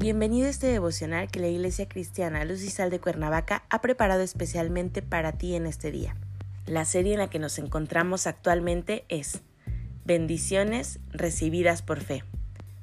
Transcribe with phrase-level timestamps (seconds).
[0.00, 4.22] Bienvenido a este devocional que la Iglesia Cristiana Luz y Sal de Cuernavaca ha preparado
[4.22, 6.16] especialmente para ti en este día.
[6.64, 9.42] La serie en la que nos encontramos actualmente es
[10.06, 12.24] Bendiciones recibidas por fe.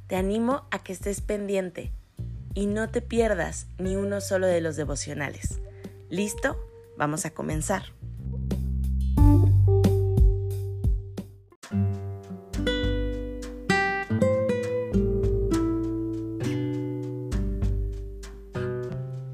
[0.05, 1.91] Te animo a que estés pendiente
[2.53, 5.59] y no te pierdas ni uno solo de los devocionales.
[6.11, 6.55] ¿Listo?
[6.99, 7.85] Vamos a comenzar.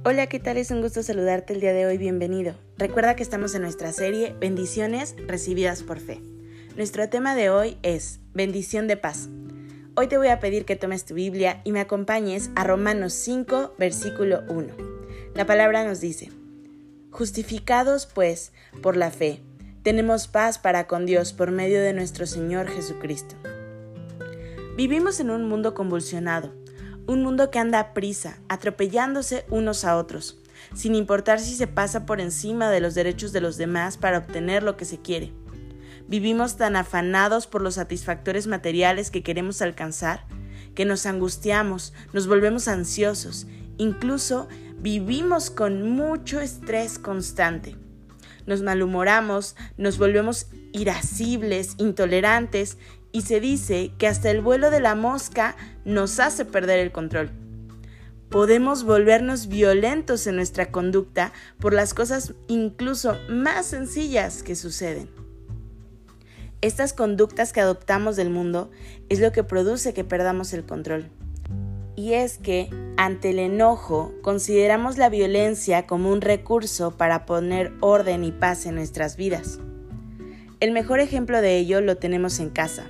[0.05, 0.57] Hola, ¿qué tal?
[0.57, 2.55] Es un gusto saludarte el día de hoy, bienvenido.
[2.77, 6.19] Recuerda que estamos en nuestra serie Bendiciones recibidas por fe.
[6.75, 9.29] Nuestro tema de hoy es Bendición de paz.
[9.95, 13.75] Hoy te voy a pedir que tomes tu Biblia y me acompañes a Romanos 5,
[13.79, 14.73] versículo 1.
[15.35, 16.31] La palabra nos dice,
[17.09, 19.39] Justificados pues por la fe,
[19.83, 23.35] tenemos paz para con Dios por medio de nuestro Señor Jesucristo.
[24.75, 26.61] Vivimos en un mundo convulsionado
[27.07, 30.39] un mundo que anda a prisa, atropellándose unos a otros,
[30.73, 34.63] sin importar si se pasa por encima de los derechos de los demás para obtener
[34.63, 35.33] lo que se quiere.
[36.07, 40.25] Vivimos tan afanados por los satisfactores materiales que queremos alcanzar,
[40.75, 43.47] que nos angustiamos, nos volvemos ansiosos,
[43.77, 44.47] incluso
[44.77, 47.77] vivimos con mucho estrés constante.
[48.45, 52.77] Nos malhumoramos, nos volvemos irascibles, intolerantes
[53.13, 57.31] y se dice que hasta el vuelo de la mosca nos hace perder el control.
[58.29, 65.07] Podemos volvernos violentos en nuestra conducta por las cosas incluso más sencillas que suceden.
[66.61, 68.71] Estas conductas que adoptamos del mundo
[69.09, 71.11] es lo que produce que perdamos el control.
[71.95, 78.23] Y es que, ante el enojo, consideramos la violencia como un recurso para poner orden
[78.23, 79.59] y paz en nuestras vidas.
[80.63, 82.87] El mejor ejemplo de ello lo tenemos en casa.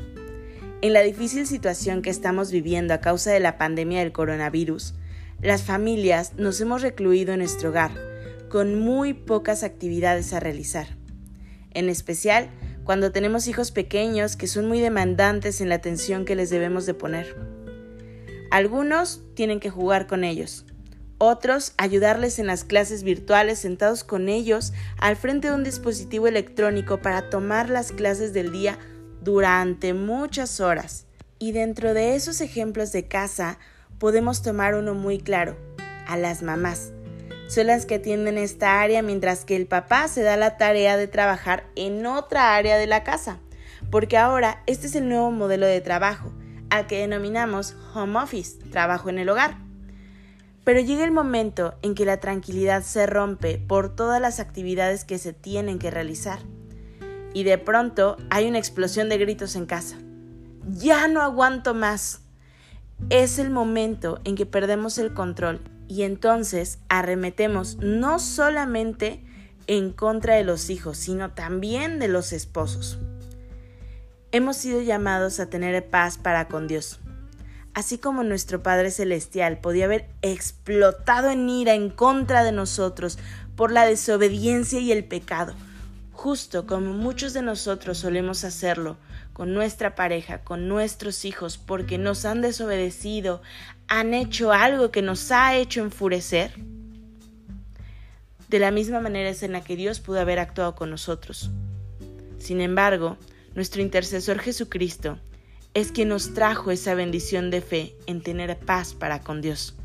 [0.83, 4.93] En la difícil situación que estamos viviendo a causa de la pandemia del coronavirus,
[5.41, 7.89] las familias nos hemos recluido en nuestro hogar,
[8.47, 10.85] con muy pocas actividades a realizar.
[11.71, 12.51] En especial,
[12.83, 16.93] cuando tenemos hijos pequeños que son muy demandantes en la atención que les debemos de
[16.93, 17.35] poner.
[18.51, 20.67] Algunos tienen que jugar con ellos,
[21.25, 27.01] otros ayudarles en las clases virtuales sentados con ellos al frente de un dispositivo electrónico
[27.01, 28.77] para tomar las clases del día
[29.21, 31.05] durante muchas horas.
[31.39, 33.57] Y dentro de esos ejemplos de casa
[33.99, 35.57] podemos tomar uno muy claro,
[36.07, 36.91] a las mamás.
[37.47, 41.07] Son las que atienden esta área mientras que el papá se da la tarea de
[41.07, 43.39] trabajar en otra área de la casa,
[43.91, 46.31] porque ahora este es el nuevo modelo de trabajo,
[46.69, 49.62] al que denominamos home office, trabajo en el hogar.
[50.63, 55.17] Pero llega el momento en que la tranquilidad se rompe por todas las actividades que
[55.17, 56.39] se tienen que realizar
[57.33, 59.97] y de pronto hay una explosión de gritos en casa.
[60.69, 62.21] Ya no aguanto más.
[63.09, 69.25] Es el momento en que perdemos el control y entonces arremetemos no solamente
[69.67, 72.99] en contra de los hijos, sino también de los esposos.
[74.31, 76.99] Hemos sido llamados a tener paz para con Dios.
[77.73, 83.17] Así como nuestro Padre Celestial podía haber explotado en ira en contra de nosotros
[83.55, 85.55] por la desobediencia y el pecado,
[86.11, 88.97] justo como muchos de nosotros solemos hacerlo
[89.33, 93.41] con nuestra pareja, con nuestros hijos, porque nos han desobedecido,
[93.87, 96.53] han hecho algo que nos ha hecho enfurecer,
[98.49, 101.49] de la misma manera es en la que Dios pudo haber actuado con nosotros.
[102.37, 103.17] Sin embargo,
[103.55, 105.17] nuestro intercesor Jesucristo
[105.73, 109.75] es quien nos trajo esa bendición de fe en tener paz para con Dios.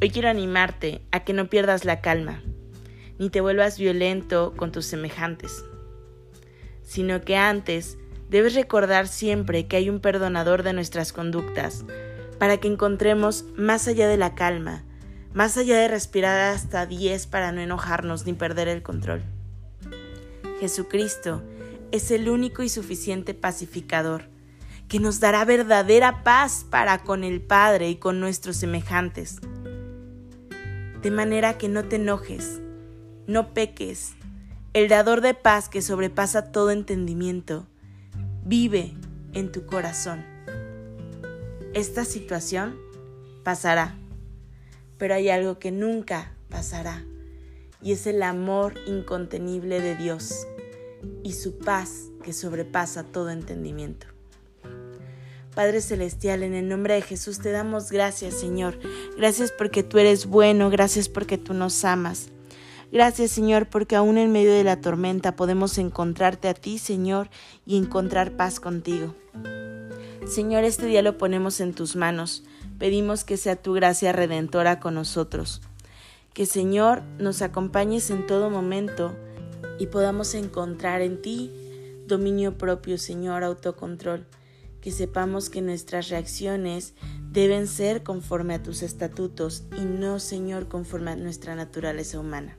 [0.00, 2.42] Hoy quiero animarte a que no pierdas la calma,
[3.18, 5.64] ni te vuelvas violento con tus semejantes,
[6.82, 7.98] sino que antes
[8.30, 11.84] debes recordar siempre que hay un perdonador de nuestras conductas,
[12.38, 14.84] para que encontremos más allá de la calma,
[15.32, 19.22] más allá de respirar hasta 10 para no enojarnos ni perder el control.
[20.60, 21.42] Jesucristo
[21.90, 24.35] es el único y suficiente pacificador,
[24.88, 29.38] que nos dará verdadera paz para con el Padre y con nuestros semejantes.
[31.02, 32.60] De manera que no te enojes,
[33.26, 34.14] no peques.
[34.72, 37.66] El dador de paz que sobrepasa todo entendimiento
[38.44, 38.94] vive
[39.32, 40.24] en tu corazón.
[41.74, 42.76] Esta situación
[43.42, 43.94] pasará,
[44.98, 47.04] pero hay algo que nunca pasará
[47.82, 50.46] y es el amor incontenible de Dios
[51.22, 54.15] y su paz que sobrepasa todo entendimiento.
[55.56, 58.78] Padre Celestial, en el nombre de Jesús te damos gracias, Señor.
[59.16, 62.28] Gracias porque tú eres bueno, gracias porque tú nos amas.
[62.92, 67.30] Gracias Señor porque aún en medio de la tormenta podemos encontrarte a ti Señor
[67.64, 69.14] y encontrar paz contigo.
[70.26, 72.44] Señor, este día lo ponemos en tus manos.
[72.78, 75.62] pedimos que sea tu gracia redentora con nosotros.
[76.34, 79.16] Que Señor nos acompañes en todo momento
[79.78, 81.50] y podamos encontrar en ti
[82.06, 84.26] dominio propio, Señor, autocontrol.
[84.86, 86.94] Que sepamos que nuestras reacciones
[87.32, 92.56] deben ser conforme a tus estatutos y no, Señor, conforme a nuestra naturaleza humana.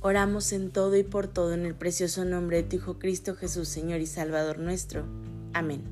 [0.00, 3.68] Oramos en todo y por todo en el precioso nombre de tu Hijo Cristo Jesús,
[3.68, 5.04] Señor y Salvador nuestro.
[5.52, 5.84] Amén.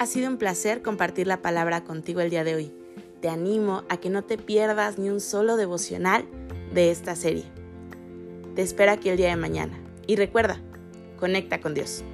[0.00, 2.72] Ha sido un placer compartir la palabra contigo el día de hoy.
[3.20, 6.26] Te animo a que no te pierdas ni un solo devocional
[6.72, 7.44] de esta serie.
[8.54, 9.78] Te espero aquí el día de mañana.
[10.06, 10.60] Y recuerda,
[11.18, 12.04] conecta con Dios.